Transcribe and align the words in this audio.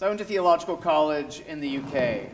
So 0.00 0.06
I 0.06 0.08
went 0.08 0.20
to 0.20 0.24
theological 0.24 0.78
college 0.78 1.42
in 1.46 1.60
the 1.60 1.76
UK, 1.76 2.30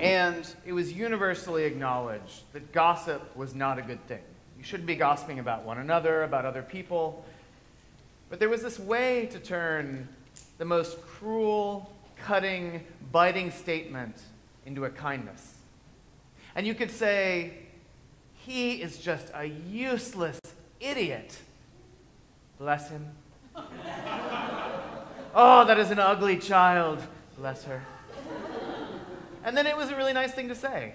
and 0.00 0.44
It 0.64 0.72
was 0.72 0.92
universally 0.92 1.62
acknowledged 1.62 2.52
that 2.52 2.72
gossip 2.72 3.36
was 3.36 3.54
not 3.54 3.78
a 3.78 3.82
good 3.82 4.04
thing. 4.08 4.22
You 4.58 4.64
shouldn't 4.64 4.88
be 4.88 4.96
gossiping 4.96 5.38
about 5.38 5.62
one 5.62 5.78
another, 5.78 6.24
about 6.24 6.44
other 6.44 6.62
people. 6.62 7.24
But 8.28 8.40
there 8.40 8.48
was 8.48 8.60
this 8.60 8.80
way 8.80 9.26
to 9.26 9.38
turn 9.38 10.08
the 10.58 10.64
most 10.64 11.00
cruel, 11.00 11.92
cutting, 12.24 12.84
biting 13.12 13.52
statement 13.52 14.16
into 14.64 14.84
a 14.84 14.90
kindness. 14.90 15.58
And 16.56 16.66
you 16.66 16.74
could 16.74 16.90
say, 16.90 17.52
he 18.34 18.82
is 18.82 18.98
just 18.98 19.30
a 19.32 19.44
useless 19.44 20.40
idiot. 20.80 21.38
Bless 22.58 22.90
him. 22.90 23.06
oh, 25.36 25.66
that 25.66 25.78
is 25.78 25.90
an 25.90 25.98
ugly 25.98 26.38
child. 26.38 27.00
Bless 27.38 27.62
her. 27.64 27.82
And 29.44 29.56
then 29.56 29.66
it 29.66 29.76
was 29.76 29.90
a 29.90 29.96
really 29.96 30.14
nice 30.14 30.32
thing 30.32 30.48
to 30.48 30.54
say. 30.54 30.94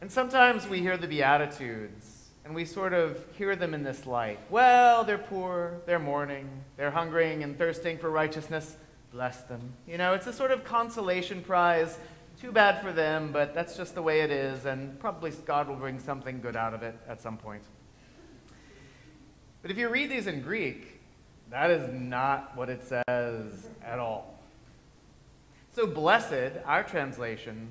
And 0.00 0.10
sometimes 0.10 0.66
we 0.66 0.80
hear 0.80 0.96
the 0.96 1.06
Beatitudes 1.06 2.30
and 2.44 2.54
we 2.54 2.64
sort 2.64 2.92
of 2.92 3.24
hear 3.36 3.56
them 3.56 3.74
in 3.74 3.82
this 3.82 4.06
light. 4.06 4.38
Well, 4.50 5.04
they're 5.04 5.18
poor, 5.18 5.80
they're 5.84 5.98
mourning, 5.98 6.48
they're 6.76 6.90
hungering 6.90 7.42
and 7.42 7.58
thirsting 7.58 7.98
for 7.98 8.10
righteousness. 8.10 8.76
Bless 9.12 9.42
them. 9.42 9.74
You 9.86 9.98
know, 9.98 10.14
it's 10.14 10.26
a 10.26 10.32
sort 10.32 10.50
of 10.50 10.64
consolation 10.64 11.42
prize. 11.42 11.98
Too 12.40 12.52
bad 12.52 12.82
for 12.82 12.92
them, 12.92 13.32
but 13.32 13.54
that's 13.54 13.76
just 13.76 13.94
the 13.94 14.02
way 14.02 14.20
it 14.20 14.30
is, 14.30 14.66
and 14.66 14.98
probably 15.00 15.30
God 15.44 15.68
will 15.68 15.76
bring 15.76 15.98
something 15.98 16.40
good 16.40 16.54
out 16.54 16.74
of 16.74 16.82
it 16.82 16.94
at 17.08 17.20
some 17.20 17.36
point. 17.36 17.62
But 19.62 19.70
if 19.70 19.78
you 19.78 19.88
read 19.88 20.10
these 20.10 20.26
in 20.26 20.42
Greek, 20.42 20.95
that 21.50 21.70
is 21.70 21.88
not 21.92 22.56
what 22.56 22.68
it 22.68 22.82
says 22.82 23.68
at 23.82 23.98
all. 23.98 24.38
So, 25.72 25.86
blessed, 25.86 26.58
our 26.64 26.82
translation, 26.82 27.70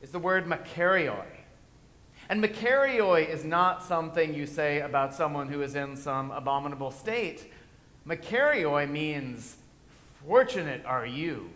is 0.00 0.10
the 0.10 0.18
word 0.18 0.46
makarioi. 0.46 1.26
And 2.28 2.42
makarioi 2.42 3.28
is 3.28 3.44
not 3.44 3.82
something 3.82 4.32
you 4.32 4.46
say 4.46 4.80
about 4.80 5.14
someone 5.14 5.48
who 5.48 5.60
is 5.62 5.74
in 5.74 5.96
some 5.96 6.30
abominable 6.30 6.90
state. 6.90 7.52
Makarioi 8.06 8.88
means, 8.90 9.56
fortunate 10.26 10.84
are 10.86 11.04
you. 11.04 11.50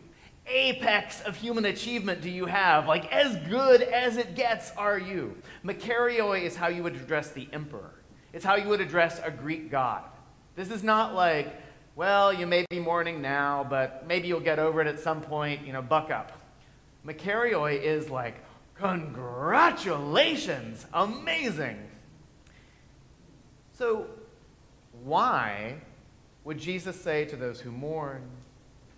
Apex 0.49 1.23
of 1.23 1.37
human 1.37 1.65
achievement 1.65 2.21
do 2.21 2.31
you 2.31 2.47
have? 2.47 2.87
Like, 2.87 3.11
as 3.13 3.37
good 3.49 3.83
as 3.83 4.17
it 4.17 4.35
gets 4.35 4.73
are 4.73 4.99
you. 4.99 5.37
Makarioi 5.65 6.43
is 6.43 6.57
how 6.57 6.69
you 6.69 6.83
would 6.83 6.95
address 6.95 7.31
the 7.31 7.49
emperor. 7.53 7.95
It's 8.33 8.45
how 8.45 8.57
you 8.57 8.69
would 8.69 8.81
address 8.81 9.21
a 9.25 9.31
Greek 9.31 9.71
god. 9.71 10.03
This 10.57 10.71
is 10.71 10.83
not 10.83 11.15
like, 11.15 11.55
well, 11.97 12.33
you 12.33 12.47
may 12.47 12.65
be 12.71 12.81
mourning 12.81 13.21
now, 13.21 13.67
but 13.69 14.07
maybe 14.07 14.27
you'll 14.27 14.41
get 14.41 14.59
over 14.59 14.81
it 14.81 14.87
at 14.87 14.99
some 14.99 15.21
point, 15.21 15.67
you 15.67 15.75
know, 15.75 15.83
buck 15.83 16.11
up. 16.11 16.33
Makarioi 17.07 17.83
is 17.83 18.09
like, 18.09 18.37
congratulations, 18.75 20.87
amazing. 20.95 21.77
So, 23.75 24.07
why 25.05 25.75
would 26.45 26.57
Jesus 26.59 26.99
say 26.99 27.27
to 27.27 27.37
those 27.37 27.61
who 27.61 27.71
mourn, 27.71 28.23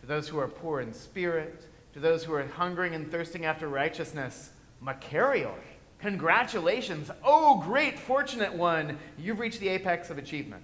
to 0.00 0.06
those 0.06 0.28
who 0.28 0.38
are 0.38 0.46
poor 0.46 0.80
in 0.80 0.92
spirit, 0.92 1.66
to 1.92 1.98
those 1.98 2.22
who 2.22 2.34
are 2.34 2.46
hungering 2.46 2.94
and 2.94 3.10
thirsting 3.10 3.44
after 3.44 3.66
righteousness, 3.66 4.50
Makarioi? 4.82 5.58
Congratulations. 5.98 7.10
Oh, 7.24 7.60
great, 7.66 7.98
fortunate 7.98 8.54
one. 8.54 8.96
You've 9.18 9.40
reached 9.40 9.58
the 9.58 9.70
apex 9.70 10.10
of 10.10 10.18
achievement. 10.18 10.62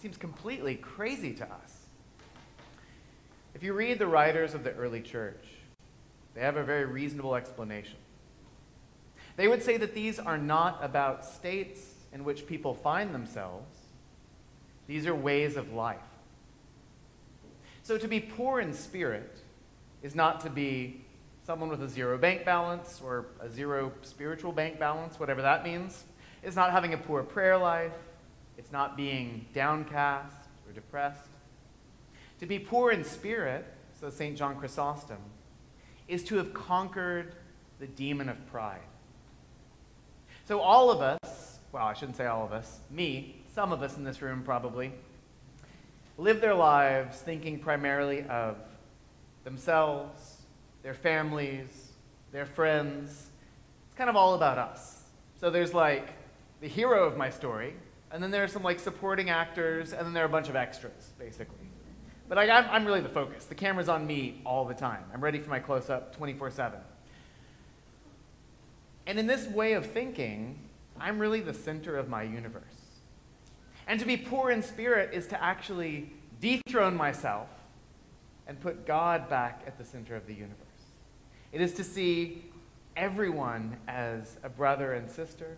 Seems 0.00 0.16
completely 0.16 0.76
crazy 0.76 1.34
to 1.34 1.44
us. 1.44 1.86
If 3.54 3.62
you 3.62 3.72
read 3.72 3.98
the 3.98 4.06
writers 4.06 4.54
of 4.54 4.62
the 4.62 4.72
early 4.74 5.00
church, 5.00 5.44
they 6.34 6.40
have 6.40 6.56
a 6.56 6.62
very 6.62 6.84
reasonable 6.84 7.34
explanation. 7.34 7.96
They 9.36 9.48
would 9.48 9.62
say 9.62 9.76
that 9.76 9.94
these 9.94 10.18
are 10.18 10.38
not 10.38 10.78
about 10.82 11.24
states 11.24 11.80
in 12.12 12.24
which 12.24 12.46
people 12.46 12.74
find 12.74 13.14
themselves, 13.14 13.74
these 14.86 15.06
are 15.06 15.14
ways 15.14 15.56
of 15.56 15.72
life. 15.72 15.98
So 17.82 17.98
to 17.98 18.08
be 18.08 18.20
poor 18.20 18.60
in 18.60 18.72
spirit 18.72 19.40
is 20.02 20.14
not 20.14 20.40
to 20.42 20.50
be 20.50 21.04
someone 21.44 21.68
with 21.68 21.82
a 21.82 21.88
zero 21.88 22.18
bank 22.18 22.44
balance 22.44 23.00
or 23.02 23.26
a 23.40 23.48
zero 23.48 23.92
spiritual 24.02 24.52
bank 24.52 24.78
balance, 24.78 25.18
whatever 25.18 25.42
that 25.42 25.64
means. 25.64 26.04
It's 26.42 26.56
not 26.56 26.70
having 26.70 26.94
a 26.94 26.98
poor 26.98 27.22
prayer 27.22 27.56
life. 27.56 27.92
It's 28.58 28.72
not 28.72 28.96
being 28.96 29.46
downcast 29.54 30.36
or 30.66 30.72
depressed. 30.72 31.28
To 32.40 32.46
be 32.46 32.58
poor 32.58 32.90
in 32.90 33.04
spirit, 33.04 33.64
says 33.98 34.14
St. 34.14 34.36
John 34.36 34.56
Chrysostom, 34.56 35.18
is 36.08 36.24
to 36.24 36.36
have 36.36 36.52
conquered 36.52 37.36
the 37.78 37.86
demon 37.86 38.28
of 38.28 38.46
pride. 38.50 38.80
So, 40.46 40.60
all 40.60 40.90
of 40.90 41.00
us, 41.00 41.58
well, 41.72 41.86
I 41.86 41.92
shouldn't 41.92 42.16
say 42.16 42.26
all 42.26 42.44
of 42.44 42.52
us, 42.52 42.80
me, 42.90 43.42
some 43.54 43.72
of 43.72 43.82
us 43.82 43.96
in 43.96 44.04
this 44.04 44.22
room 44.22 44.42
probably, 44.42 44.92
live 46.16 46.40
their 46.40 46.54
lives 46.54 47.18
thinking 47.18 47.58
primarily 47.58 48.24
of 48.24 48.56
themselves, 49.44 50.38
their 50.82 50.94
families, 50.94 51.92
their 52.32 52.46
friends. 52.46 53.26
It's 53.86 53.96
kind 53.96 54.10
of 54.10 54.16
all 54.16 54.34
about 54.34 54.58
us. 54.58 55.04
So 55.40 55.50
there's 55.50 55.74
like 55.74 56.08
the 56.60 56.68
hero 56.68 57.04
of 57.04 57.16
my 57.16 57.30
story, 57.30 57.74
and 58.10 58.22
then 58.22 58.30
there 58.30 58.44
are 58.44 58.48
some 58.48 58.62
like 58.62 58.80
supporting 58.80 59.30
actors, 59.30 59.92
and 59.92 60.06
then 60.06 60.12
there 60.12 60.22
are 60.22 60.26
a 60.26 60.30
bunch 60.30 60.48
of 60.48 60.56
extras, 60.56 61.12
basically. 61.18 61.68
But 62.28 62.38
I'm, 62.38 62.66
I'm 62.70 62.84
really 62.84 63.00
the 63.00 63.08
focus. 63.08 63.46
The 63.46 63.54
camera's 63.54 63.88
on 63.88 64.06
me 64.06 64.42
all 64.44 64.64
the 64.64 64.74
time. 64.74 65.04
I'm 65.14 65.22
ready 65.22 65.38
for 65.38 65.50
my 65.50 65.58
close 65.58 65.88
up 65.88 66.14
24 66.16 66.50
7. 66.50 66.78
And 69.06 69.18
in 69.18 69.26
this 69.26 69.46
way 69.46 69.72
of 69.72 69.86
thinking, 69.86 70.58
I'm 71.00 71.18
really 71.18 71.40
the 71.40 71.54
center 71.54 71.96
of 71.96 72.08
my 72.08 72.22
universe. 72.22 72.62
And 73.86 73.98
to 74.00 74.04
be 74.04 74.18
poor 74.18 74.50
in 74.50 74.62
spirit 74.62 75.14
is 75.14 75.26
to 75.28 75.42
actually 75.42 76.12
dethrone 76.40 76.94
myself 76.94 77.48
and 78.46 78.60
put 78.60 78.86
God 78.86 79.28
back 79.30 79.62
at 79.66 79.78
the 79.78 79.84
center 79.84 80.14
of 80.14 80.26
the 80.26 80.34
universe. 80.34 80.56
It 81.52 81.62
is 81.62 81.72
to 81.74 81.84
see 81.84 82.44
everyone 82.96 83.78
as 83.88 84.36
a 84.42 84.48
brother 84.50 84.92
and 84.92 85.10
sister. 85.10 85.56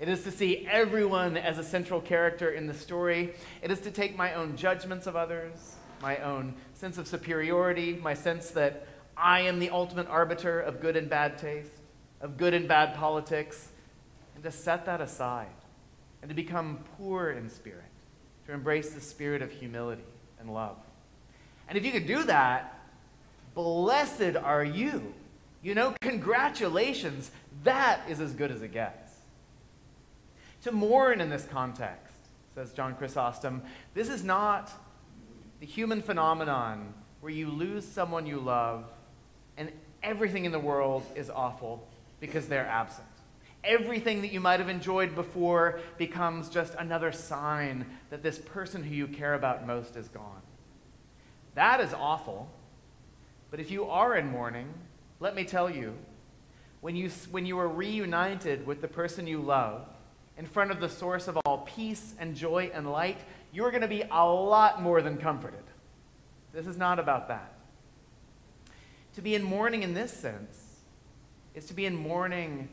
It 0.00 0.08
is 0.08 0.24
to 0.24 0.30
see 0.32 0.66
everyone 0.68 1.36
as 1.36 1.58
a 1.58 1.62
central 1.62 2.00
character 2.00 2.50
in 2.50 2.66
the 2.66 2.74
story. 2.74 3.34
It 3.62 3.70
is 3.70 3.80
to 3.80 3.90
take 3.90 4.16
my 4.16 4.34
own 4.34 4.56
judgments 4.56 5.06
of 5.06 5.14
others, 5.14 5.76
my 6.02 6.16
own 6.18 6.54
sense 6.74 6.98
of 6.98 7.06
superiority, 7.06 7.98
my 8.02 8.14
sense 8.14 8.50
that 8.50 8.86
I 9.16 9.42
am 9.42 9.58
the 9.58 9.70
ultimate 9.70 10.08
arbiter 10.08 10.58
of 10.58 10.80
good 10.80 10.96
and 10.96 11.08
bad 11.08 11.36
taste, 11.36 11.70
of 12.22 12.38
good 12.38 12.54
and 12.54 12.66
bad 12.66 12.96
politics, 12.96 13.68
and 14.34 14.42
to 14.42 14.50
set 14.50 14.86
that 14.86 15.00
aside 15.00 15.46
and 16.22 16.30
to 16.30 16.34
become 16.34 16.78
poor 16.96 17.30
in 17.30 17.48
spirit, 17.48 17.84
to 18.46 18.52
embrace 18.52 18.90
the 18.90 19.00
spirit 19.00 19.42
of 19.42 19.52
humility 19.52 20.02
and 20.38 20.52
love. 20.52 20.76
And 21.68 21.76
if 21.76 21.84
you 21.84 21.92
could 21.92 22.06
do 22.06 22.24
that, 22.24 22.80
blessed 23.54 24.36
are 24.42 24.64
you 24.64 25.14
you 25.62 25.74
know, 25.74 25.94
congratulations. 26.00 27.30
That 27.64 28.00
is 28.08 28.20
as 28.20 28.32
good 28.32 28.50
as 28.50 28.62
it 28.62 28.72
gets. 28.72 29.09
To 30.62 30.72
mourn 30.72 31.20
in 31.20 31.30
this 31.30 31.46
context, 31.46 32.14
says 32.54 32.72
John 32.72 32.94
Chrysostom, 32.94 33.62
this 33.94 34.08
is 34.08 34.22
not 34.22 34.70
the 35.60 35.66
human 35.66 36.02
phenomenon 36.02 36.92
where 37.20 37.32
you 37.32 37.48
lose 37.50 37.86
someone 37.86 38.26
you 38.26 38.38
love 38.38 38.84
and 39.56 39.70
everything 40.02 40.44
in 40.44 40.52
the 40.52 40.58
world 40.58 41.04
is 41.14 41.30
awful 41.30 41.86
because 42.18 42.46
they're 42.46 42.66
absent. 42.66 43.06
Everything 43.62 44.22
that 44.22 44.32
you 44.32 44.40
might 44.40 44.58
have 44.58 44.70
enjoyed 44.70 45.14
before 45.14 45.80
becomes 45.98 46.48
just 46.48 46.74
another 46.74 47.12
sign 47.12 47.84
that 48.08 48.22
this 48.22 48.38
person 48.38 48.82
who 48.82 48.94
you 48.94 49.06
care 49.06 49.34
about 49.34 49.66
most 49.66 49.96
is 49.96 50.08
gone. 50.08 50.40
That 51.54 51.80
is 51.80 51.92
awful. 51.92 52.50
But 53.50 53.60
if 53.60 53.70
you 53.70 53.84
are 53.86 54.16
in 54.16 54.30
mourning, 54.30 54.72
let 55.18 55.34
me 55.34 55.44
tell 55.44 55.68
you, 55.68 55.94
when 56.80 56.96
you, 56.96 57.10
when 57.30 57.44
you 57.44 57.58
are 57.58 57.68
reunited 57.68 58.66
with 58.66 58.80
the 58.80 58.88
person 58.88 59.26
you 59.26 59.40
love 59.40 59.86
in 60.40 60.46
front 60.46 60.70
of 60.70 60.80
the 60.80 60.88
source 60.88 61.28
of 61.28 61.36
all 61.44 61.58
peace 61.58 62.14
and 62.18 62.34
joy 62.34 62.70
and 62.72 62.90
light, 62.90 63.18
you're 63.52 63.70
going 63.70 63.82
to 63.82 63.86
be 63.86 64.02
a 64.10 64.24
lot 64.24 64.80
more 64.80 65.02
than 65.02 65.18
comforted. 65.18 65.62
This 66.54 66.66
is 66.66 66.78
not 66.78 66.98
about 66.98 67.28
that. 67.28 67.52
To 69.16 69.20
be 69.20 69.34
in 69.34 69.42
mourning 69.42 69.82
in 69.82 69.92
this 69.92 70.10
sense 70.10 70.78
is 71.54 71.66
to 71.66 71.74
be 71.74 71.84
in 71.84 71.94
mourning 71.94 72.70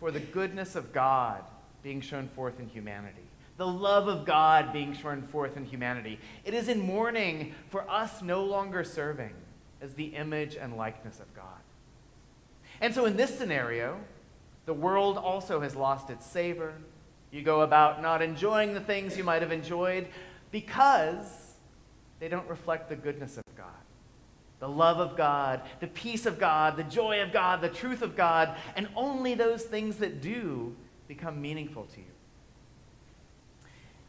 for 0.00 0.10
the 0.10 0.18
goodness 0.18 0.74
of 0.74 0.92
God 0.92 1.44
being 1.84 2.00
shown 2.00 2.26
forth 2.30 2.58
in 2.58 2.66
humanity, 2.66 3.28
the 3.58 3.66
love 3.66 4.08
of 4.08 4.26
God 4.26 4.72
being 4.72 4.92
shown 4.92 5.22
forth 5.22 5.56
in 5.56 5.64
humanity. 5.64 6.18
It 6.44 6.52
is 6.52 6.68
in 6.68 6.80
mourning 6.80 7.54
for 7.68 7.88
us 7.88 8.22
no 8.22 8.42
longer 8.42 8.82
serving 8.82 9.34
as 9.80 9.94
the 9.94 10.06
image 10.06 10.56
and 10.56 10.76
likeness 10.76 11.20
of 11.20 11.32
God. 11.36 11.62
And 12.80 12.92
so 12.92 13.04
in 13.04 13.16
this 13.16 13.38
scenario, 13.38 14.00
the 14.68 14.74
world 14.74 15.16
also 15.16 15.62
has 15.62 15.74
lost 15.74 16.10
its 16.10 16.26
savor. 16.26 16.74
You 17.30 17.40
go 17.40 17.62
about 17.62 18.02
not 18.02 18.20
enjoying 18.20 18.74
the 18.74 18.80
things 18.80 19.16
you 19.16 19.24
might 19.24 19.40
have 19.40 19.50
enjoyed 19.50 20.08
because 20.50 21.54
they 22.20 22.28
don't 22.28 22.46
reflect 22.50 22.90
the 22.90 22.96
goodness 22.96 23.38
of 23.38 23.44
God. 23.56 23.72
the 24.60 24.68
love 24.68 24.98
of 24.98 25.16
God, 25.16 25.62
the 25.80 25.86
peace 25.86 26.26
of 26.26 26.38
God, 26.38 26.76
the 26.76 26.84
joy 26.84 27.22
of 27.22 27.32
God, 27.32 27.60
the 27.60 27.68
truth 27.68 28.02
of 28.02 28.16
God, 28.16 28.56
and 28.76 28.88
only 28.96 29.34
those 29.34 29.62
things 29.62 29.96
that 29.98 30.20
do 30.20 30.74
become 31.06 31.40
meaningful 31.40 31.84
to 31.84 32.00
you. 32.00 32.06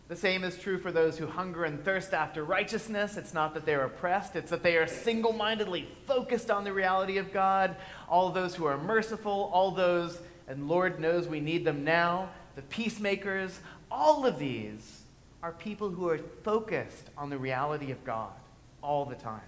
The 0.07 0.15
same 0.15 0.43
is 0.43 0.57
true 0.57 0.79
for 0.79 0.91
those 0.91 1.19
who 1.19 1.27
hunger 1.27 1.65
and 1.65 1.85
thirst 1.85 2.15
after 2.15 2.43
righteousness. 2.43 3.15
It's 3.15 3.31
not 3.31 3.53
that 3.53 3.63
they're 3.63 3.85
oppressed, 3.85 4.35
it's 4.35 4.49
that 4.49 4.63
they 4.63 4.75
are 4.77 4.87
single 4.87 5.33
mindedly 5.33 5.87
focused 6.07 6.49
on 6.49 6.63
the 6.63 6.73
reality 6.73 7.17
of 7.17 7.31
God. 7.31 7.75
All 8.09 8.31
those 8.31 8.55
who 8.55 8.65
are 8.65 8.77
merciful, 8.77 9.51
all 9.53 9.69
those, 9.69 10.19
and 10.49 10.67
Lord 10.67 10.99
knows 10.99 11.27
we 11.27 11.39
need 11.39 11.63
them 11.63 11.83
now, 11.85 12.29
the 12.55 12.63
peacemakers, 12.63 13.59
all 13.89 14.25
of 14.25 14.39
these 14.39 15.03
are 15.41 15.53
people 15.53 15.89
who 15.89 16.09
are 16.09 16.17
focused 16.43 17.09
on 17.17 17.29
the 17.29 17.37
reality 17.37 17.91
of 17.91 18.03
God 18.03 18.33
all 18.81 19.05
the 19.05 19.15
time. 19.15 19.39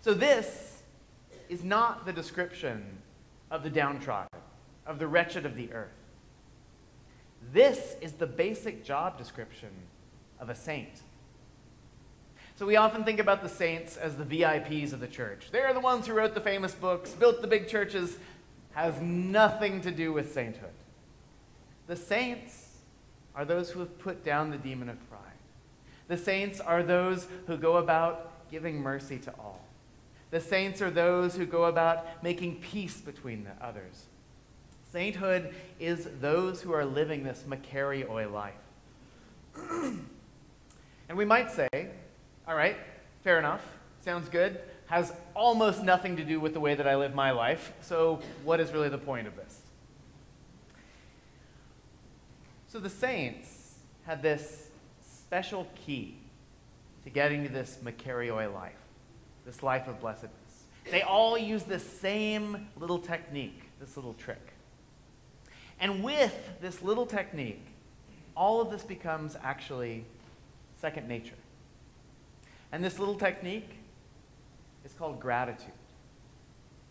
So, 0.00 0.14
this 0.14 0.82
is 1.48 1.62
not 1.62 2.06
the 2.06 2.12
description 2.12 2.84
of 3.50 3.62
the 3.62 3.70
downtrodden, 3.70 4.40
of 4.86 4.98
the 4.98 5.06
wretched 5.06 5.44
of 5.44 5.54
the 5.54 5.72
earth. 5.72 5.92
This 7.52 7.96
is 8.00 8.12
the 8.12 8.26
basic 8.26 8.84
job 8.84 9.18
description 9.18 9.70
of 10.40 10.48
a 10.48 10.54
saint. 10.54 11.02
So 12.56 12.66
we 12.66 12.76
often 12.76 13.04
think 13.04 13.20
about 13.20 13.42
the 13.42 13.48
saints 13.48 13.96
as 13.96 14.16
the 14.16 14.24
VIPs 14.24 14.92
of 14.92 15.00
the 15.00 15.08
church. 15.08 15.48
They're 15.50 15.72
the 15.72 15.80
ones 15.80 16.06
who 16.06 16.12
wrote 16.12 16.34
the 16.34 16.42
famous 16.42 16.74
books, 16.74 17.10
built 17.12 17.40
the 17.40 17.48
big 17.48 17.68
churches, 17.68 18.18
has 18.72 19.00
nothing 19.00 19.80
to 19.82 19.90
do 19.90 20.12
with 20.12 20.32
sainthood. 20.32 20.70
The 21.86 21.96
saints 21.96 22.78
are 23.34 23.44
those 23.44 23.70
who 23.70 23.80
have 23.80 23.98
put 23.98 24.24
down 24.24 24.50
the 24.50 24.58
demon 24.58 24.88
of 24.88 25.08
pride. 25.08 25.20
The 26.08 26.16
saints 26.16 26.60
are 26.60 26.82
those 26.82 27.26
who 27.46 27.56
go 27.56 27.76
about 27.76 28.50
giving 28.50 28.80
mercy 28.80 29.18
to 29.18 29.30
all. 29.38 29.60
The 30.30 30.40
saints 30.40 30.80
are 30.80 30.90
those 30.90 31.34
who 31.34 31.46
go 31.46 31.64
about 31.64 32.22
making 32.22 32.56
peace 32.56 33.00
between 33.00 33.44
the 33.44 33.64
others. 33.64 34.04
Sainthood 34.92 35.54
is 35.78 36.08
those 36.20 36.60
who 36.62 36.72
are 36.72 36.84
living 36.84 37.22
this 37.22 37.44
Makarioi 37.48 38.30
life. 38.30 38.54
and 39.70 40.06
we 41.16 41.24
might 41.24 41.50
say, 41.50 41.68
all 42.46 42.54
right, 42.54 42.76
fair 43.22 43.38
enough, 43.38 43.64
sounds 44.00 44.28
good, 44.28 44.60
has 44.90 45.12
almost 45.36 45.84
nothing 45.84 46.16
to 46.16 46.24
do 46.24 46.40
with 46.40 46.52
the 46.52 46.58
way 46.58 46.74
that 46.74 46.86
I 46.86 46.96
live 46.96 47.14
my 47.14 47.30
life, 47.30 47.72
so 47.80 48.18
what 48.42 48.58
is 48.58 48.72
really 48.72 48.88
the 48.88 48.98
point 48.98 49.28
of 49.28 49.36
this? 49.36 49.60
So 52.66 52.80
the 52.80 52.90
saints 52.90 53.76
had 54.04 54.20
this 54.20 54.68
special 55.00 55.68
key 55.76 56.16
to 57.04 57.10
getting 57.10 57.44
to 57.44 57.48
this 57.48 57.78
Makarioi 57.84 58.52
life, 58.52 58.72
this 59.46 59.62
life 59.62 59.86
of 59.86 60.00
blessedness. 60.00 60.64
They 60.90 61.02
all 61.02 61.38
use 61.38 61.62
the 61.62 61.78
same 61.78 62.66
little 62.76 62.98
technique, 62.98 63.62
this 63.78 63.96
little 63.96 64.14
trick. 64.14 64.54
And 65.78 66.02
with 66.02 66.34
this 66.60 66.82
little 66.82 67.06
technique, 67.06 67.64
all 68.36 68.60
of 68.60 68.72
this 68.72 68.82
becomes 68.82 69.36
actually 69.40 70.04
second 70.80 71.06
nature. 71.06 71.38
And 72.72 72.82
this 72.82 72.98
little 72.98 73.14
technique 73.14 73.76
called 75.00 75.18
gratitude. 75.18 75.72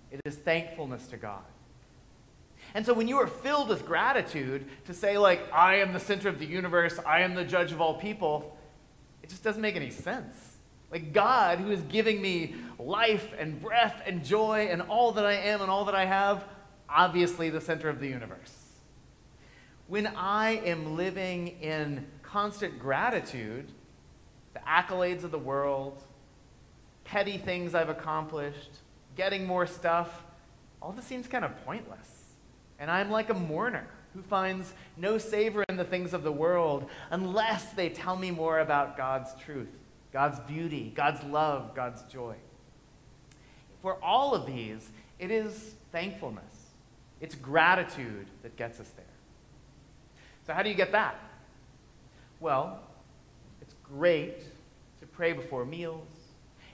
It 0.09 0.19
is 0.25 0.35
thankfulness 0.35 1.05
to 1.09 1.17
God. 1.17 1.43
And 2.73 2.83
so 2.83 2.91
when 2.91 3.07
you 3.07 3.17
are 3.17 3.27
filled 3.27 3.69
with 3.69 3.85
gratitude 3.85 4.65
to 4.85 4.95
say, 4.95 5.19
like, 5.19 5.41
I 5.53 5.75
am 5.75 5.93
the 5.93 5.99
center 5.99 6.27
of 6.27 6.39
the 6.39 6.45
universe, 6.47 6.99
I 7.05 7.21
am 7.21 7.35
the 7.35 7.43
judge 7.45 7.71
of 7.71 7.79
all 7.79 7.93
people, 7.93 8.57
it 9.21 9.29
just 9.29 9.43
doesn't 9.43 9.61
make 9.61 9.75
any 9.75 9.91
sense. 9.91 10.57
Like, 10.91 11.13
God, 11.13 11.59
who 11.59 11.69
is 11.69 11.81
giving 11.81 12.19
me 12.19 12.55
life 12.79 13.31
and 13.37 13.61
breath 13.61 14.01
and 14.07 14.25
joy 14.25 14.69
and 14.71 14.81
all 14.81 15.11
that 15.11 15.25
I 15.27 15.33
am 15.33 15.61
and 15.61 15.69
all 15.69 15.85
that 15.85 15.93
I 15.93 16.05
have, 16.05 16.45
obviously 16.89 17.51
the 17.51 17.61
center 17.61 17.89
of 17.89 17.99
the 17.99 18.07
universe. 18.07 18.55
When 19.85 20.07
I 20.07 20.61
am 20.65 20.97
living 20.97 21.59
in 21.61 22.07
constant 22.23 22.79
gratitude, 22.79 23.71
the 24.55 24.61
accolades 24.61 25.23
of 25.23 25.29
the 25.29 25.37
world, 25.37 26.01
petty 27.09 27.39
things 27.39 27.73
I've 27.73 27.89
accomplished, 27.89 28.69
getting 29.15 29.45
more 29.45 29.65
stuff, 29.65 30.23
all 30.81 30.91
this 30.91 31.05
seems 31.05 31.27
kind 31.27 31.43
of 31.43 31.65
pointless. 31.65 32.35
And 32.77 32.89
I'm 32.89 33.09
like 33.09 33.29
a 33.29 33.33
mourner 33.33 33.87
who 34.13 34.21
finds 34.21 34.73
no 34.95 35.17
savor 35.17 35.63
in 35.69 35.77
the 35.77 35.83
things 35.83 36.13
of 36.13 36.23
the 36.23 36.31
world 36.31 36.87
unless 37.09 37.71
they 37.73 37.89
tell 37.89 38.15
me 38.15 38.31
more 38.31 38.59
about 38.59 38.95
God's 38.95 39.31
truth, 39.43 39.69
God's 40.13 40.39
beauty, 40.41 40.91
God's 40.95 41.23
love, 41.23 41.75
God's 41.75 42.03
joy. 42.03 42.35
For 43.81 44.01
all 44.03 44.35
of 44.35 44.45
these, 44.45 44.89
it 45.17 45.31
is 45.31 45.75
thankfulness, 45.91 46.67
it's 47.21 47.35
gratitude 47.35 48.27
that 48.43 48.55
gets 48.55 48.79
us 48.79 48.89
there. 48.95 49.05
So, 50.45 50.53
how 50.53 50.63
do 50.63 50.69
you 50.69 50.75
get 50.75 50.91
that? 50.91 51.15
Well, 52.39 52.79
it's 53.61 53.73
great 53.83 54.41
to 54.99 55.05
pray 55.07 55.33
before 55.33 55.65
meals. 55.65 56.18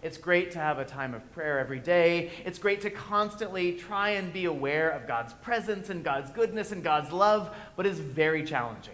It's 0.05 0.19
great 0.19 0.51
to 0.51 0.59
have 0.59 0.77
a 0.77 0.85
time 0.85 1.15
of 1.15 1.31
prayer 1.31 1.57
every 1.57 1.79
day. 1.79 2.29
It's 2.45 2.59
great 2.59 2.81
to 2.81 2.91
constantly 2.91 3.71
try 3.71 4.09
and 4.09 4.31
be 4.31 4.45
aware 4.45 4.91
of 4.91 5.07
God's 5.07 5.33
presence 5.33 5.89
and 5.89 6.03
God's 6.03 6.29
goodness 6.29 6.71
and 6.71 6.83
God's 6.83 7.11
love, 7.11 7.49
but 7.75 7.87
it's 7.87 7.97
very 7.97 8.43
challenging. 8.43 8.93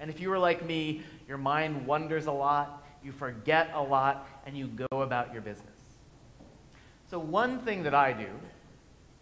And 0.00 0.10
if 0.10 0.18
you 0.18 0.30
were 0.30 0.38
like 0.38 0.66
me, 0.66 1.02
your 1.28 1.38
mind 1.38 1.86
wanders 1.86 2.26
a 2.26 2.32
lot, 2.32 2.84
you 3.04 3.12
forget 3.12 3.70
a 3.72 3.80
lot, 3.80 4.28
and 4.46 4.58
you 4.58 4.66
go 4.90 5.02
about 5.02 5.32
your 5.32 5.42
business. 5.42 5.78
So, 7.08 7.20
one 7.20 7.60
thing 7.60 7.84
that 7.84 7.94
I 7.94 8.12
do 8.12 8.26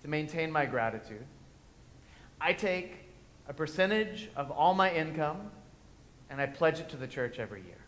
to 0.01 0.09
maintain 0.09 0.51
my 0.51 0.65
gratitude, 0.65 1.27
I 2.41 2.55
take 2.55 2.95
a 3.47 3.53
percentage 3.53 4.31
of 4.37 4.51
all 4.51 4.73
my 4.73 4.91
income 4.91 5.51
and 6.31 6.41
I 6.41 6.47
pledge 6.47 6.81
it 6.81 6.89
to 6.89 6.97
the 6.97 7.07
church 7.07 7.39
every 7.39 7.61
year. 7.61 7.86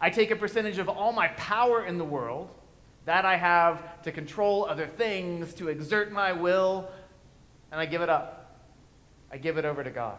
I 0.00 0.10
take 0.10 0.30
a 0.30 0.36
percentage 0.36 0.78
of 0.78 0.88
all 0.88 1.12
my 1.12 1.28
power 1.28 1.84
in 1.84 1.98
the 1.98 2.04
world 2.04 2.50
that 3.06 3.24
I 3.24 3.36
have 3.36 4.02
to 4.02 4.12
control 4.12 4.66
other 4.66 4.86
things, 4.86 5.54
to 5.54 5.68
exert 5.68 6.12
my 6.12 6.32
will, 6.32 6.88
and 7.70 7.80
I 7.80 7.86
give 7.86 8.02
it 8.02 8.08
up. 8.08 8.60
I 9.30 9.38
give 9.38 9.58
it 9.58 9.64
over 9.64 9.82
to 9.82 9.90
God. 9.90 10.18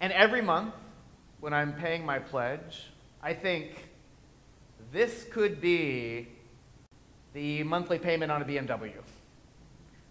And 0.00 0.12
every 0.12 0.42
month, 0.42 0.74
when 1.40 1.52
I'm 1.52 1.72
paying 1.72 2.04
my 2.04 2.18
pledge, 2.18 2.90
I 3.22 3.34
think 3.34 3.88
this 4.92 5.24
could 5.30 5.60
be 5.60 6.28
the 7.32 7.62
monthly 7.62 7.98
payment 7.98 8.30
on 8.30 8.42
a 8.42 8.44
BMW. 8.44 8.92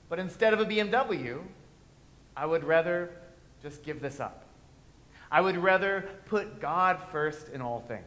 But 0.09 0.19
instead 0.19 0.53
of 0.53 0.59
a 0.59 0.65
BMW, 0.65 1.39
I 2.35 2.45
would 2.45 2.63
rather 2.63 3.11
just 3.61 3.83
give 3.83 4.01
this 4.01 4.19
up. 4.19 4.45
I 5.29 5.41
would 5.41 5.57
rather 5.57 6.09
put 6.25 6.61
God 6.61 6.99
first 7.11 7.49
in 7.49 7.61
all 7.61 7.81
things. 7.81 8.05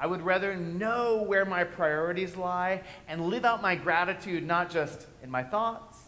I 0.00 0.06
would 0.06 0.22
rather 0.22 0.56
know 0.56 1.22
where 1.22 1.44
my 1.44 1.62
priorities 1.62 2.34
lie 2.34 2.80
and 3.06 3.26
live 3.26 3.44
out 3.44 3.60
my 3.60 3.74
gratitude 3.74 4.46
not 4.46 4.70
just 4.70 5.06
in 5.22 5.30
my 5.30 5.42
thoughts, 5.42 5.98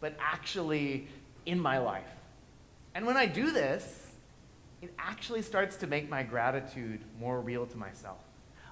but 0.00 0.14
actually 0.20 1.08
in 1.46 1.58
my 1.58 1.78
life. 1.78 2.04
And 2.94 3.06
when 3.06 3.16
I 3.16 3.24
do 3.24 3.50
this, 3.50 4.12
it 4.82 4.92
actually 4.98 5.40
starts 5.40 5.76
to 5.76 5.86
make 5.86 6.10
my 6.10 6.22
gratitude 6.22 7.00
more 7.18 7.40
real 7.40 7.64
to 7.64 7.76
myself, 7.78 8.18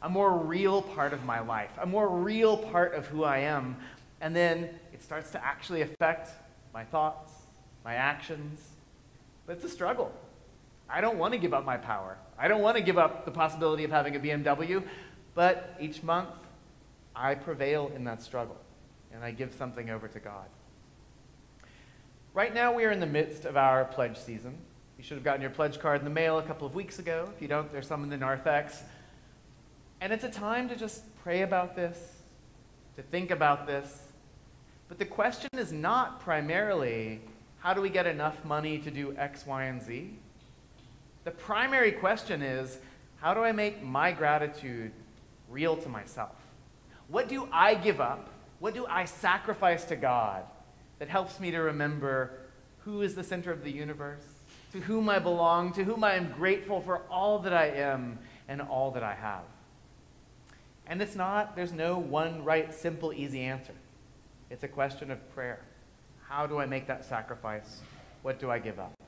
a 0.02 0.10
more 0.10 0.36
real 0.36 0.82
part 0.82 1.14
of 1.14 1.24
my 1.24 1.40
life, 1.40 1.70
a 1.80 1.86
more 1.86 2.10
real 2.10 2.58
part 2.58 2.92
of 2.94 3.06
who 3.06 3.24
I 3.24 3.38
am. 3.38 3.76
And 4.20 4.36
then 4.36 4.68
it 4.92 5.02
starts 5.02 5.30
to 5.30 5.42
actually 5.42 5.80
affect 5.80 6.28
my 6.74 6.84
thoughts, 6.84 7.32
my 7.82 7.94
actions. 7.94 8.60
But 9.46 9.56
it's 9.56 9.64
a 9.64 9.70
struggle. 9.70 10.12
I 10.90 11.00
don't 11.00 11.18
want 11.18 11.32
to 11.34 11.38
give 11.38 11.54
up 11.54 11.64
my 11.64 11.76
power. 11.76 12.16
I 12.38 12.48
don't 12.48 12.62
want 12.62 12.76
to 12.76 12.82
give 12.82 12.98
up 12.98 13.24
the 13.24 13.30
possibility 13.30 13.84
of 13.84 13.90
having 13.90 14.16
a 14.16 14.20
BMW, 14.20 14.82
but 15.34 15.76
each 15.80 16.02
month 16.02 16.30
I 17.14 17.34
prevail 17.34 17.92
in 17.94 18.04
that 18.04 18.22
struggle 18.22 18.56
and 19.12 19.22
I 19.22 19.30
give 19.30 19.52
something 19.54 19.90
over 19.90 20.08
to 20.08 20.18
God. 20.18 20.46
Right 22.32 22.54
now, 22.54 22.72
we 22.72 22.84
are 22.84 22.90
in 22.90 23.00
the 23.00 23.06
midst 23.06 23.44
of 23.44 23.56
our 23.56 23.84
pledge 23.84 24.16
season. 24.16 24.56
You 24.98 25.04
should 25.04 25.16
have 25.16 25.24
gotten 25.24 25.40
your 25.40 25.50
pledge 25.50 25.80
card 25.80 26.00
in 26.00 26.04
the 26.04 26.10
mail 26.10 26.38
a 26.38 26.42
couple 26.42 26.66
of 26.66 26.74
weeks 26.74 26.98
ago. 26.98 27.28
If 27.34 27.42
you 27.42 27.48
don't, 27.48 27.72
there's 27.72 27.86
some 27.86 28.04
in 28.04 28.10
the 28.10 28.16
narthex. 28.16 28.82
And 30.00 30.12
it's 30.12 30.24
a 30.24 30.30
time 30.30 30.68
to 30.68 30.76
just 30.76 31.02
pray 31.22 31.42
about 31.42 31.74
this, 31.74 32.16
to 32.96 33.02
think 33.02 33.30
about 33.30 33.66
this. 33.66 34.02
But 34.88 34.98
the 34.98 35.04
question 35.04 35.50
is 35.54 35.72
not 35.72 36.20
primarily 36.20 37.20
how 37.58 37.74
do 37.74 37.80
we 37.80 37.90
get 37.90 38.06
enough 38.06 38.44
money 38.44 38.78
to 38.78 38.90
do 38.90 39.14
X, 39.16 39.46
Y, 39.46 39.64
and 39.64 39.82
Z? 39.82 40.14
The 41.24 41.30
primary 41.30 41.92
question 41.92 42.42
is 42.42 42.78
how 43.16 43.34
do 43.34 43.40
I 43.40 43.52
make 43.52 43.82
my 43.82 44.12
gratitude 44.12 44.92
real 45.48 45.76
to 45.76 45.88
myself? 45.88 46.36
What 47.08 47.28
do 47.28 47.48
I 47.52 47.74
give 47.74 48.00
up? 48.00 48.30
What 48.60 48.74
do 48.74 48.86
I 48.86 49.04
sacrifice 49.04 49.84
to 49.86 49.96
God 49.96 50.44
that 50.98 51.08
helps 51.08 51.40
me 51.40 51.50
to 51.50 51.58
remember 51.58 52.32
who 52.78 53.02
is 53.02 53.14
the 53.14 53.24
center 53.24 53.52
of 53.52 53.62
the 53.62 53.70
universe, 53.70 54.24
to 54.72 54.80
whom 54.80 55.08
I 55.08 55.18
belong, 55.18 55.72
to 55.74 55.84
whom 55.84 56.04
I 56.04 56.14
am 56.14 56.32
grateful 56.32 56.80
for 56.80 57.02
all 57.10 57.38
that 57.40 57.52
I 57.52 57.66
am 57.66 58.18
and 58.48 58.62
all 58.62 58.90
that 58.92 59.02
I 59.02 59.14
have? 59.14 59.42
And 60.86 61.02
it's 61.02 61.14
not, 61.14 61.54
there's 61.54 61.72
no 61.72 61.98
one 61.98 62.42
right, 62.44 62.72
simple, 62.72 63.12
easy 63.12 63.42
answer. 63.42 63.74
It's 64.50 64.64
a 64.64 64.68
question 64.68 65.10
of 65.10 65.34
prayer. 65.34 65.60
How 66.28 66.46
do 66.46 66.58
I 66.58 66.66
make 66.66 66.86
that 66.86 67.04
sacrifice? 67.04 67.80
What 68.22 68.38
do 68.38 68.50
I 68.50 68.58
give 68.58 68.78
up? 68.78 68.99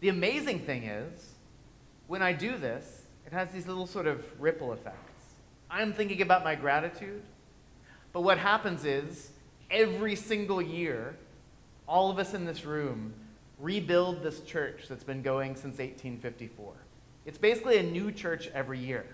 The 0.00 0.08
amazing 0.08 0.60
thing 0.60 0.84
is, 0.84 1.32
when 2.06 2.22
I 2.22 2.32
do 2.32 2.56
this, 2.56 3.02
it 3.26 3.32
has 3.32 3.50
these 3.50 3.66
little 3.66 3.86
sort 3.86 4.06
of 4.06 4.24
ripple 4.40 4.72
effects. 4.72 5.22
I'm 5.70 5.92
thinking 5.92 6.22
about 6.22 6.44
my 6.44 6.54
gratitude, 6.54 7.22
but 8.12 8.22
what 8.22 8.38
happens 8.38 8.84
is, 8.84 9.30
every 9.70 10.14
single 10.14 10.62
year, 10.62 11.16
all 11.86 12.10
of 12.10 12.18
us 12.18 12.32
in 12.32 12.44
this 12.44 12.64
room 12.64 13.12
rebuild 13.58 14.22
this 14.22 14.40
church 14.40 14.84
that's 14.88 15.04
been 15.04 15.20
going 15.20 15.54
since 15.54 15.78
1854. 15.78 16.72
It's 17.26 17.38
basically 17.38 17.78
a 17.78 17.82
new 17.82 18.12
church 18.12 18.48
every 18.54 18.78
year 18.78 19.04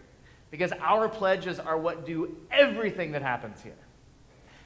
because 0.50 0.72
our 0.80 1.08
pledges 1.08 1.58
are 1.58 1.78
what 1.78 2.06
do 2.06 2.36
everything 2.52 3.12
that 3.12 3.22
happens 3.22 3.62
here. 3.62 3.72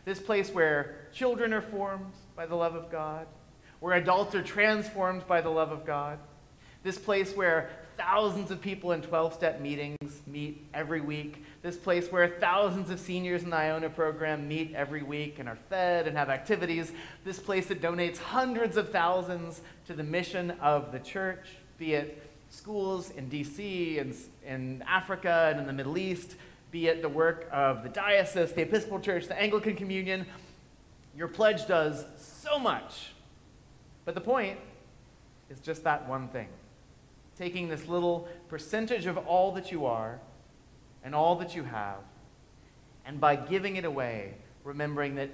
This 0.05 0.21
place 0.21 0.51
where 0.51 1.07
children 1.13 1.55
are 1.55 1.63
formed 1.63 2.13
by 2.35 2.45
the 2.45 2.55
love 2.55 2.75
of 2.75 2.91
God, 2.91 3.27
where 3.81 3.95
adults 3.95 4.35
are 4.35 4.43
transformed 4.43 5.27
by 5.27 5.41
the 5.41 5.51
love 5.51 5.71
of 5.71 5.87
God. 5.87 6.19
This 6.83 6.99
place 6.99 7.35
where 7.35 7.71
thousands 7.97 8.53
of 8.53 8.61
people 8.61 8.93
in 8.93 9.03
12 9.03 9.35
step 9.35 9.61
meetings 9.61 10.23
meet 10.27 10.65
every 10.73 11.01
week. 11.01 11.45
This 11.63 11.77
place 11.77 12.11
where 12.13 12.29
thousands 12.29 12.91
of 12.91 13.01
seniors 13.01 13.43
in 13.43 13.51
the 13.51 13.57
Iona 13.57 13.91
program 13.91 14.47
meet 14.47 14.73
every 14.75 15.03
week 15.03 15.41
and 15.41 15.49
are 15.49 15.59
fed 15.69 16.07
and 16.07 16.17
have 16.17 16.31
activities. 16.31 16.93
This 17.25 17.41
place 17.41 17.67
that 17.67 17.83
donates 17.83 18.19
hundreds 18.19 18.77
of 18.77 18.91
thousands 18.91 19.61
to 19.87 19.95
the 19.95 20.05
mission 20.05 20.53
of 20.61 20.93
the 20.93 21.01
church, 21.01 21.49
be 21.77 21.95
it 21.95 22.23
schools 22.51 23.11
in 23.11 23.29
DC 23.29 24.01
and 24.01 24.15
in 24.47 24.83
Africa 24.87 25.49
and 25.51 25.61
in 25.61 25.67
the 25.67 25.73
Middle 25.73 25.99
East, 25.99 26.37
be 26.71 26.87
it 26.87 27.03
the 27.03 27.09
work 27.09 27.49
of 27.53 27.83
the 27.83 27.89
diocese, 27.89 28.53
the 28.53 28.63
Episcopal 28.63 29.01
Church, 29.01 29.27
the 29.27 29.39
Anglican 29.39 29.75
Communion. 29.75 30.25
Your 31.17 31.29
pledge 31.29 31.67
does 31.67 32.05
so 32.17 32.59
much. 32.59 33.11
But 34.09 34.15
the 34.15 34.23
point 34.23 34.59
is 35.51 35.61
just 35.61 35.85
that 35.85 36.09
one 36.09 36.29
thing 36.29 36.49
taking 37.37 37.69
this 37.69 37.89
little 37.89 38.27
percentage 38.49 39.05
of 39.05 39.19
all 39.19 39.53
that 39.53 39.71
you 39.71 39.85
are 39.85 40.19
and 41.05 41.15
all 41.15 41.37
that 41.37 41.55
you 41.55 41.63
have, 41.63 41.99
and 43.05 43.21
by 43.21 43.37
giving 43.37 43.77
it 43.77 43.85
away, 43.85 44.33
remembering 44.65 45.17
that 45.17 45.29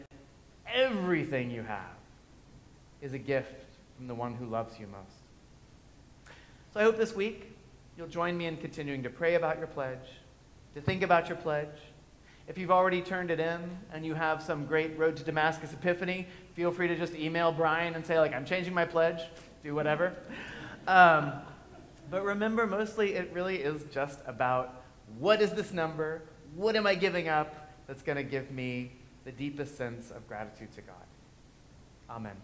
everything 0.67 1.53
you 1.53 1.63
have 1.63 1.95
is 3.01 3.13
a 3.13 3.19
gift 3.19 3.77
from 3.97 4.09
the 4.09 4.15
one 4.17 4.35
who 4.35 4.45
loves 4.45 4.77
you 4.81 4.89
most. 4.89 6.35
So 6.73 6.81
I 6.81 6.83
hope 6.83 6.97
this 6.97 7.15
week 7.15 7.57
you'll 7.97 8.09
join 8.09 8.37
me 8.37 8.47
in 8.47 8.57
continuing 8.57 9.05
to 9.05 9.09
pray 9.09 9.37
about 9.37 9.59
your 9.59 9.69
pledge, 9.69 10.19
to 10.75 10.81
think 10.81 11.05
about 11.05 11.29
your 11.29 11.39
pledge. 11.39 11.69
If 12.49 12.59
you've 12.59 12.73
already 12.73 13.03
turned 13.03 13.31
it 13.31 13.39
in 13.39 13.61
and 13.93 14.05
you 14.05 14.15
have 14.15 14.43
some 14.43 14.67
great 14.67 14.99
Road 14.99 15.17
to 15.19 15.23
Damascus 15.23 15.73
epiphany, 15.73 16.27
feel 16.55 16.71
free 16.71 16.89
to 16.89 16.97
just 16.97 17.15
email 17.15 17.53
Brian 17.53 17.95
and 17.95 18.07
say, 18.07 18.19
like, 18.19 18.33
I'm 18.33 18.45
changing 18.45 18.73
my 18.73 18.85
pledge, 18.85 19.21
do 19.63 19.75
whatever. 19.75 20.15
Um, 20.87 21.33
but 22.11 22.25
remember, 22.25 22.67
mostly 22.67 23.15
it 23.15 23.31
really 23.33 23.57
is 23.57 23.85
just 23.93 24.21
about 24.27 24.83
what 25.19 25.43
is 25.43 25.53
this 25.53 25.73
number? 25.73 26.23
What 26.55 26.77
am 26.77 26.87
I 26.87 26.95
giving 26.95 27.29
up 27.29 27.73
that's 27.87 28.03
going 28.03 28.17
to 28.17 28.23
give 28.23 28.51
me 28.51 28.93
the 29.25 29.33
deepest 29.33 29.77
sense 29.77 30.11
of 30.11 30.27
gratitude 30.29 30.73
to 30.75 30.81
God? 30.83 30.97
Amen. 32.09 32.37